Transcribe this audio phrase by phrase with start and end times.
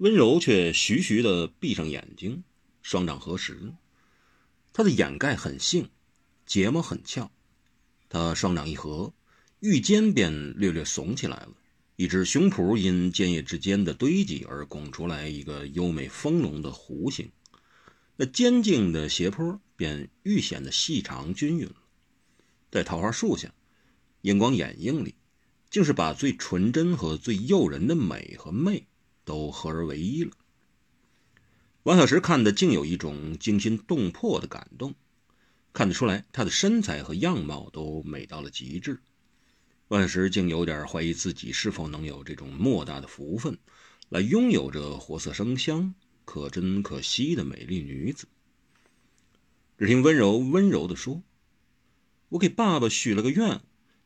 [0.00, 2.42] 温柔却徐徐地闭上眼睛，
[2.80, 3.74] 双掌合十。
[4.72, 5.90] 他的眼盖很杏，
[6.46, 7.30] 睫毛很翘。
[8.08, 9.12] 他双掌一合，
[9.58, 11.52] 玉肩便略略耸起来了，
[11.96, 17.30] 一只胸脯因肩叶之间的堆积而拱出来一个优美丰隆的弧形。
[18.16, 21.76] 那尖颈的斜坡便愈显得细长均匀了。
[22.70, 23.52] 在桃花树下，
[24.22, 25.14] 荧光眼影里，
[25.68, 28.86] 竟是把最纯真和最诱人的美和媚。
[29.30, 30.32] 都合而为一了。
[31.84, 34.96] 王小石看的竟有一种惊心动魄的感动，
[35.72, 39.00] 看得出来他的身材和样貌都美到了极致。
[39.86, 43.56] 万石竟有点怀疑自己是否能有这种莫大的福分，
[44.08, 48.26] 来拥有这活色生香、可真可惜的美丽女子。
[49.78, 51.22] 只听温柔温柔地说
[52.30, 53.60] ：“我给爸爸许了个愿，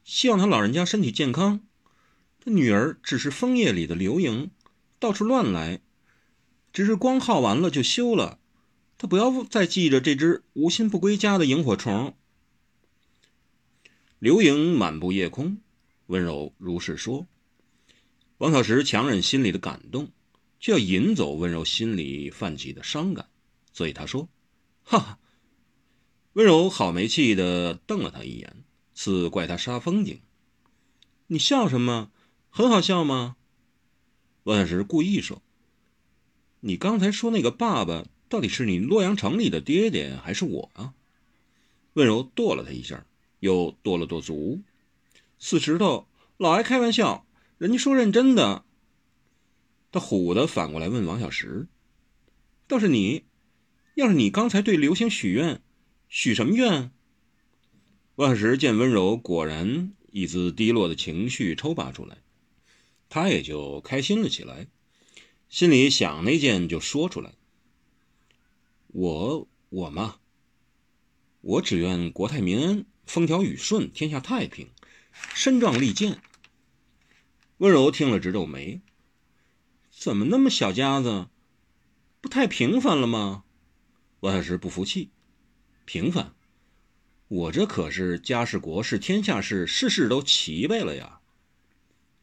[0.05, 1.61] 希望他老人家身体健康。
[2.41, 4.51] 他女儿只是枫叶里的流萤。”
[5.05, 5.83] 到处乱来，
[6.73, 8.39] 只是光耗完了就休了。
[8.97, 12.17] 他不要再记着这只无心不归家的萤火虫。
[14.19, 15.59] 流萤满布夜空，
[16.07, 17.27] 温柔如是说。
[18.39, 20.11] 王小石强忍心里的感动，
[20.59, 23.29] 却要引走温柔心里泛起的伤感，
[23.75, 24.31] 所以他说
[24.85, 25.19] ：“哈哈。”
[26.33, 30.19] 温柔好没气的瞪了他一眼，似怪他煞风景。
[31.27, 32.11] 你笑什么？
[32.49, 33.37] 很好笑吗？
[34.45, 35.43] 王小石故意说
[36.61, 40.95] ：“你刚才说那个爸爸，到底是你洛阳城里的爹爹，还是我啊？”
[41.95, 43.07] 温柔跺了他一下，
[43.41, 44.61] 又跺了跺足。
[45.39, 46.07] 死石头，
[46.37, 48.65] 老爱开玩笑，人家说认真的。
[49.91, 51.67] 他虎的反过来问王小石
[52.69, 53.25] ：“倒是你，
[53.95, 55.63] 要是你刚才对流星许愿，
[56.09, 56.91] 许什么愿？”
[58.17, 62.19] 王小石见温柔果然一丝低落的情绪抽拔出来。
[63.15, 64.67] 他也就开心了起来，
[65.49, 67.35] 心里想那件就说出来。
[68.89, 70.17] 我我嘛，
[71.41, 74.69] 我只愿国泰民安，风调雨顺，天下太平，
[75.33, 76.21] 身壮力健。
[77.59, 78.81] 温柔听了直皱眉，
[79.93, 81.29] 怎么那么小家子，
[82.21, 83.45] 不太平凡了吗？
[84.19, 85.11] 王小石不服气，
[85.85, 86.35] 平凡？
[87.29, 91.21] 我这可是家事国事天下事，事事都齐备了呀。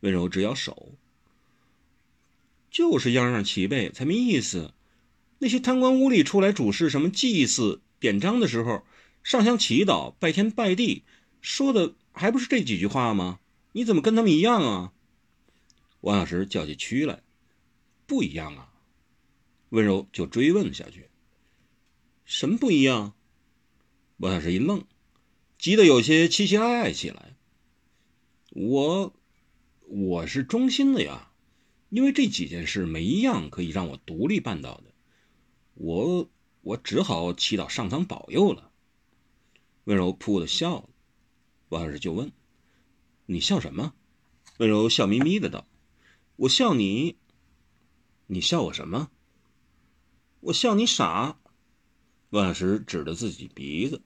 [0.02, 0.94] 温柔直摇手，
[2.70, 4.74] 就是样样齐备才没意思。
[5.40, 8.84] 那些贪官污吏出来主事，什么祭祀、典章的时候，
[9.24, 11.04] 上香祈祷、拜天拜地，
[11.42, 13.40] 说的还不是这几句话吗？
[13.72, 14.94] 你怎么跟他们一样啊？
[16.02, 17.24] 王小石叫起屈来，
[18.06, 18.70] 不一样啊。
[19.70, 21.10] 温柔就追问下去
[22.26, 23.14] ：“什么不一样？”
[24.18, 24.84] 王小石一愣，
[25.58, 27.36] 急得有些凄凄哀哀起来。
[28.50, 29.14] 我。
[29.94, 31.34] 我是忠心的呀，
[31.90, 34.94] 因为这几件事没一样可以让我独立办到的，
[35.74, 36.30] 我
[36.62, 38.72] 我只好祈祷上苍保佑了。
[39.84, 40.90] 温柔噗的笑了，
[41.68, 42.32] 王小石就问
[43.28, 43.94] ：“你笑什么？”
[44.60, 45.68] 温柔笑眯眯的道
[46.38, 47.18] ：“我笑你。
[48.28, 49.12] 你笑我什么？
[50.40, 51.38] 我笑你傻。”
[52.32, 54.02] 王小石指着自己鼻子，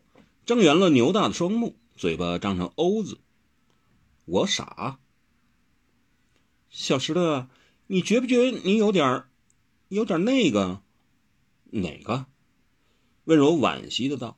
[0.47, 3.19] 睁圆了牛大的双目，嘴巴张成 O 字
[4.25, 4.99] ：“我傻。”
[6.77, 7.45] 小石头，
[7.87, 9.29] 你觉不觉你有点儿
[9.87, 10.81] 有点那个？
[11.71, 12.25] 哪个？
[13.23, 14.37] 温柔惋惜的道：“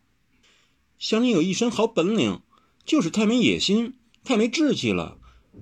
[1.00, 2.42] 想你有一身好本领，
[2.86, 5.18] 就是太没野心，太没志气了。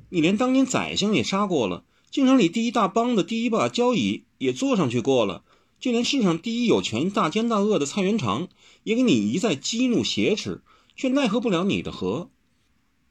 [0.10, 5.46] 你连当年宰相也杀过了，京城里第一大帮的第一把交椅也坐上去过了，
[5.80, 8.50] 就连世上第一有权大奸大恶的蔡元长
[8.84, 10.62] 也给你一再激怒挟持，
[10.98, 12.30] 却奈何不了你的何。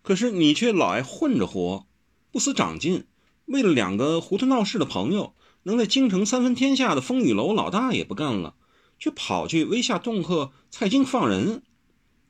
[0.03, 1.87] 可是你却老爱混着活，
[2.31, 3.07] 不思长进。”
[3.47, 5.35] 为了两个糊涂闹事的朋友，
[5.65, 8.55] 能在京城三分天下的风雨楼老大也不干了，
[8.99, 11.63] 却跑去威下洞客蔡京放人。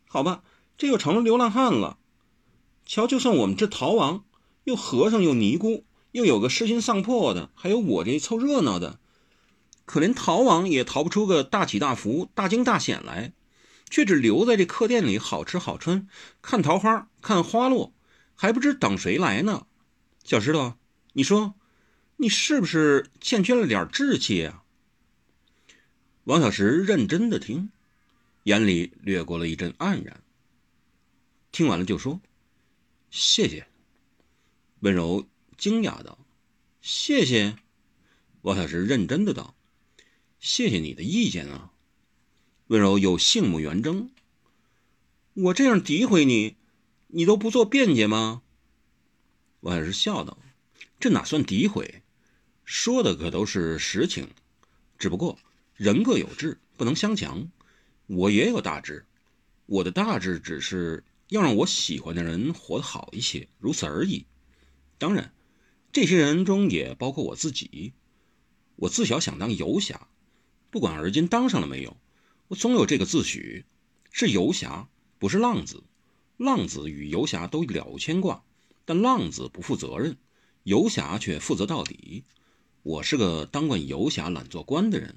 [0.08, 0.42] 好吧，
[0.76, 1.98] 这又成了流浪汉了。
[2.84, 4.25] 瞧，就算我们这逃亡，
[4.64, 8.98] 又和尚又尼姑，又有个失心丧魄的，还有我这凑热闹的，
[9.84, 13.32] 可连逃亡也逃不出个大起大伏、大惊大险来，
[13.88, 16.08] 却只留在这客店里好吃好穿，
[16.43, 17.93] 看桃花，看花落，
[18.34, 19.66] 还不知等谁来呢。
[20.25, 20.75] 小石头。
[21.16, 21.55] 你说，
[22.16, 24.64] 你是不是欠缺了点志气啊？
[26.25, 27.70] 王小石认真的听，
[28.43, 30.20] 眼里掠过了一阵黯然。
[31.52, 32.20] 听完了就说
[33.12, 33.69] ：“谢谢。”
[34.81, 35.25] 温柔
[35.56, 36.19] 惊讶道
[36.82, 37.56] ：“谢谢。”
[38.43, 39.55] 王小石认真的道
[40.40, 41.70] ：“谢谢你的意见啊。”
[42.66, 44.11] 温柔又杏目圆睁
[45.34, 46.56] ：“我这样诋毁你，
[47.06, 48.43] 你都不做辩解吗？”
[49.61, 50.37] 王小石笑道。
[51.04, 52.02] 这哪算诋毁？
[52.64, 54.26] 说的可都是实情，
[54.96, 55.38] 只不过
[55.74, 57.46] 人各有志，不能相强。
[58.06, 59.04] 我也有大志，
[59.66, 64.24] 我的大志只是要让我喜欢的人活得好一些，如此而已。
[64.96, 65.34] 当然，
[65.92, 67.92] 这些人中也包括我自己。
[68.76, 70.08] 我自小想当游侠，
[70.70, 71.98] 不管而今当上了没有，
[72.48, 73.64] 我总有这个自诩：
[74.10, 75.84] 是游侠，不是浪子。
[76.38, 78.42] 浪子与游侠都了无牵挂，
[78.86, 80.16] 但浪子不负责任，
[80.64, 82.25] 游侠却负责到底。
[82.82, 85.16] 我是个当惯游侠、懒做官的人，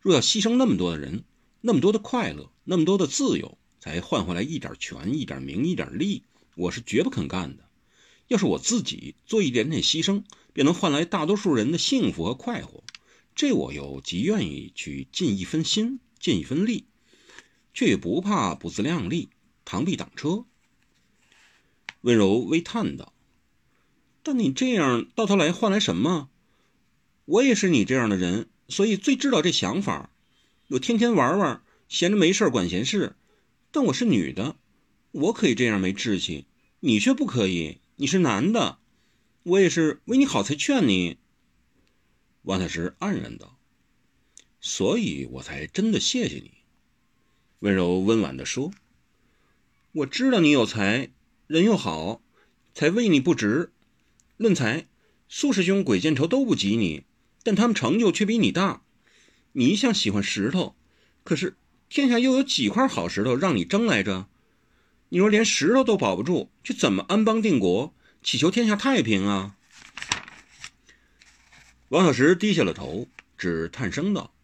[0.00, 1.24] 若要牺牲那么多的人、
[1.60, 6.22] 那么多的快乐、那么多的自由，才换回来一点权、一点名、一点利，
[6.54, 7.68] 我是绝不肯干的。
[8.28, 10.22] 要是我自己做一点点牺牲，
[10.52, 12.84] 便能换来大多数人的幸福和快活，
[13.34, 16.86] 这我又极愿意去尽一分心、尽一分力，
[17.74, 19.30] 却也不怕不自量力、
[19.64, 20.44] 螳臂挡车。
[22.02, 23.12] 温柔微叹道
[24.26, 26.28] ：“但你这样到头来换来什么？”
[27.26, 30.10] 我也是你这样的人，所以最知道这想法。
[30.70, 33.14] 我天天玩玩，闲着没事管闲事。
[33.70, 34.56] 但我是女的，
[35.12, 36.46] 我可以这样没志气，
[36.80, 37.78] 你却不可以。
[37.94, 38.78] 你是男的，
[39.44, 41.18] 我也是为你好才劝你。
[42.42, 43.56] 王小石黯然道
[44.60, 46.50] ：“所以我才真的谢谢你。”
[47.60, 48.72] 温柔温婉地说
[49.94, 51.10] ：“我知道你有才，
[51.46, 52.20] 人又好，
[52.74, 53.70] 才为你不值。
[54.36, 54.86] 论才，
[55.28, 57.04] 苏师兄、鬼见愁都不及你。”
[57.42, 58.82] 但他们成就却比你大，
[59.52, 60.74] 你一向喜欢石头，
[61.22, 61.56] 可是
[61.88, 64.28] 天下又有几块好石头让你争来着？
[65.10, 69.56] 你若连石头都保不住，却怎么安邦定国，祈求天下太平啊？
[71.90, 73.06] 王小石低下了头，
[73.38, 74.34] 只叹声道：“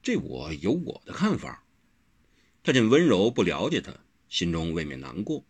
[0.00, 1.64] 这我有我的看法。”
[2.62, 3.92] 他见温柔不了解他，
[4.28, 5.44] 心中未免难过，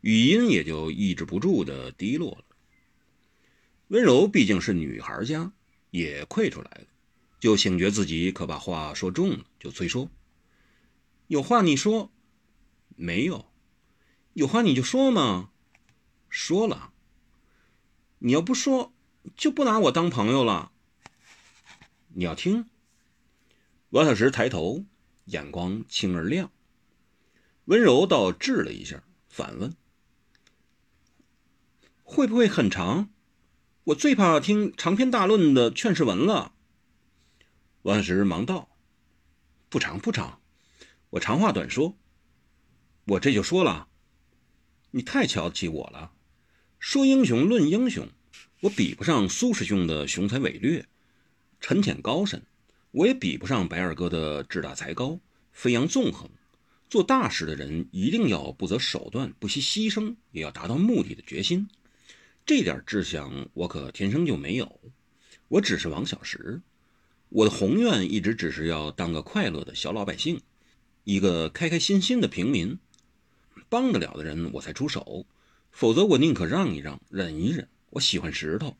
[0.00, 2.51] 语音也就抑制不住的低落了。
[3.92, 5.52] 温柔毕竟是女孩家。
[5.90, 6.86] 也愧出来了，
[7.38, 10.08] 就醒觉自己可把话说重了，就催说
[11.28, 12.10] ：“有话你说，
[12.96, 13.52] 没有？
[14.32, 15.50] 有话你就说嘛。
[16.30, 16.94] 说了，
[18.20, 18.94] 你要不说，
[19.36, 20.72] 就不拿我当朋友了。
[22.14, 22.70] 你要听？”
[23.92, 24.86] 王小石抬头，
[25.26, 26.50] 眼光清而亮，
[27.66, 29.76] 温柔倒滞了一下，反问
[32.02, 33.10] ：“会不会很长？”
[33.86, 36.52] 我最怕听长篇大论的劝世文了。
[37.82, 38.68] 王石忙道
[39.68, 40.40] ：“不长不长，
[41.10, 41.98] 我长话短说。
[43.06, 43.88] 我这就说了，
[44.92, 46.12] 你太瞧得起我了。
[46.78, 48.06] 说英雄论英雄，
[48.60, 50.86] 我比不上苏师兄的雄才伟略、
[51.58, 52.46] 沉潜高深，
[52.92, 55.18] 我也比不上白二哥的志大才高、
[55.50, 56.30] 飞扬纵横。
[56.88, 61.68] 做大事的人一定要不择手段、不惜牺牲，也要达到目的的决心。”
[62.44, 64.80] 这点志向我可天生就没有，
[65.46, 66.60] 我只是王小石，
[67.28, 70.40] 我的宏愿一直只是要当个快乐的小老百姓，
[71.04, 72.78] 一个开开心心的平民，
[73.68, 75.24] 帮得了的人我才出手，
[75.70, 77.68] 否则我宁可让一让，忍一忍。
[77.90, 78.76] 我喜欢石头，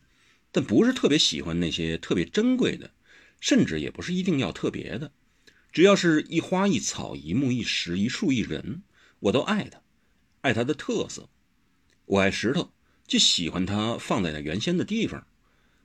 [0.50, 2.90] 但不是特别喜欢那些特别珍贵的，
[3.38, 5.12] 甚至也不是一定要特别的，
[5.70, 8.82] 只要是一花一草一木一石一树一人，
[9.20, 9.80] 我都爱它，
[10.40, 11.28] 爱它的特色，
[12.06, 12.72] 我爱石头。
[13.12, 15.26] 就喜欢它放在那原先的地方，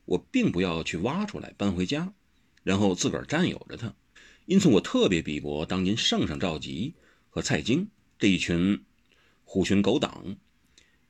[0.05, 2.13] 我并不要去挖出来搬回家，
[2.63, 3.93] 然后自个儿占有着它。
[4.45, 6.93] 因此，我特别鄙薄当今圣上赵佶
[7.29, 8.81] 和蔡京这一群
[9.43, 10.37] 狐群狗党，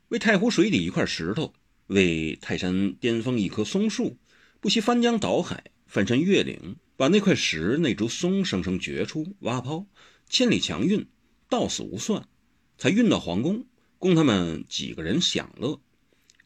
[0.08, 1.54] 为太湖水底一块石头，
[1.86, 4.18] 为泰山巅峰一棵松树，
[4.60, 9.86] 不惜翻江倒海，翻山越岭，把那块石、那株松生生掘出、挖抛，
[10.28, 11.06] 千里强运，
[11.48, 12.28] 到死无算，
[12.76, 13.68] 才运到皇宫，
[14.00, 15.80] 供他们几个人享乐。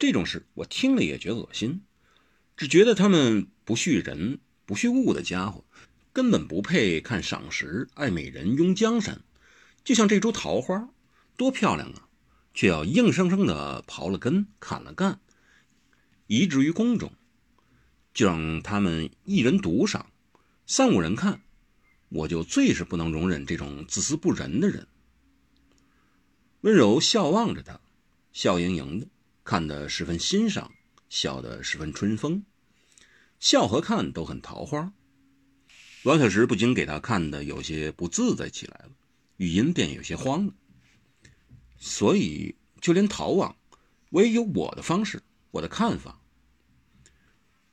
[0.01, 1.84] 这种事我听了也觉恶心，
[2.58, 5.63] 只觉得他们不恤人不恤物的家伙，
[6.12, 9.22] 根本不配看赏识、爱美人、拥江山。
[9.84, 10.89] 就像这株桃花，
[11.38, 12.08] 多漂亮啊，
[12.55, 15.20] 却要硬生生的刨了根、砍了干，
[16.25, 17.13] 移植于宫中，
[18.12, 20.08] 就让他们一人独赏，
[20.65, 21.43] 三五人看。
[22.10, 24.88] 我就最是不能容忍这种自私不仁的人。
[26.62, 27.79] 温柔笑望着他，
[28.34, 29.05] 笑盈盈的。
[29.51, 30.72] 看得十分欣赏，
[31.10, 32.46] 笑得十分春风，
[33.38, 34.93] 笑和看都很桃花。
[36.05, 38.91] 王小石不禁给他看的有些不自在起来了，
[39.36, 40.53] 语音便有些慌了。
[41.77, 43.58] 所以就连逃亡，
[44.12, 46.22] 我也有我的方式，我的看法。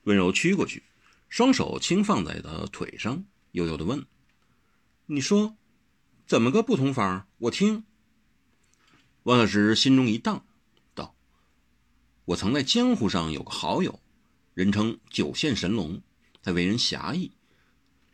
[0.03, 0.83] 温柔屈过去，
[1.29, 4.05] 双手轻放在他腿上，悠悠的问
[5.07, 5.55] ：“你说，
[6.27, 7.29] 怎么个不同法？
[7.37, 7.85] 我听。”
[9.23, 10.45] 王小石心中一荡。
[12.29, 13.99] 我曾在江湖上有个好友，
[14.53, 15.99] 人称九线神龙，
[16.43, 17.31] 他为人侠义，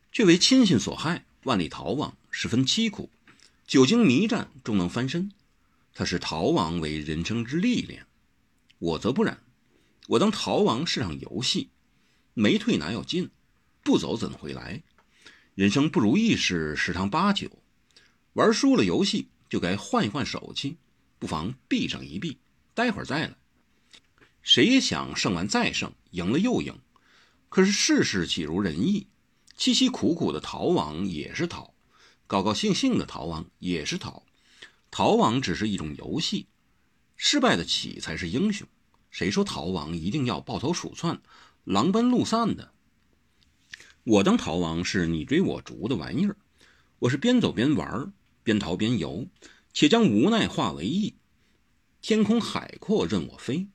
[0.10, 3.10] 却为亲信所害，万里逃亡，十分凄苦。
[3.68, 5.34] 久经迷战，终能翻身。
[5.94, 8.06] 他视逃亡为人生之历练，
[8.80, 9.44] 我则不然。
[10.08, 11.68] 我当逃亡是场游戏，
[12.34, 13.30] 没退哪有进，
[13.84, 14.82] 不走怎会来？
[15.56, 17.52] 人生不如意事十常八九，
[18.32, 20.78] 玩输了游戏就该换一换手气，
[21.20, 22.38] 不妨闭上一闭，
[22.74, 23.36] 待会儿再来。
[24.46, 26.78] 谁也想胜完再胜，赢了又赢。
[27.50, 29.08] 可是世事岂如人意？
[29.58, 31.74] 凄凄苦苦的逃亡也是逃，
[32.28, 34.24] 高高兴兴的逃亡也是逃。
[34.92, 36.46] 逃亡只是一种游戏，
[37.16, 38.68] 失败的起才是英雄。
[39.10, 41.20] 谁说逃亡一定要抱头鼠窜、
[41.64, 42.72] 狼奔鹿散的？
[44.04, 46.38] 我当逃亡是你追我逐的玩意儿，
[47.00, 49.28] 我是边走边玩，边逃边游，
[49.74, 51.16] 且将无奈化为意。
[52.00, 53.66] 天空海阔任我飞。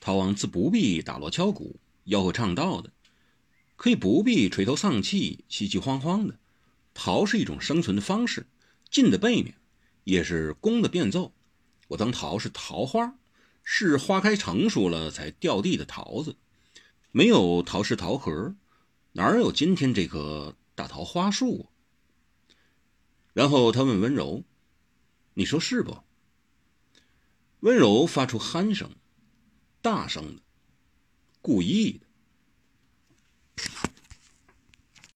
[0.00, 2.90] 逃亡自不必打锣敲鼓、吆喝唱道的，
[3.76, 6.38] 可以不必垂头丧气、凄凄惶惶的。
[6.94, 8.46] 逃是一种生存的方式，
[8.90, 9.54] 进的背面
[10.04, 11.32] 也是攻的变奏。
[11.88, 13.14] 我当桃是桃花，
[13.62, 16.36] 是花开成熟了才掉地的桃子。
[17.12, 18.54] 没有桃是桃核，
[19.12, 21.68] 哪有今天这棵大桃花树？
[23.32, 24.44] 然后他问温柔
[25.34, 25.98] ：“你说是不？”
[27.60, 28.90] 温柔发出鼾声。
[29.82, 30.42] 大声的，
[31.40, 32.09] 故意的。